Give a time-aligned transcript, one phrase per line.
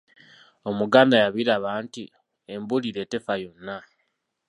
[0.69, 2.03] Omuganda yabiraba nti,
[2.53, 3.77] “Embuulire tefa yonna.”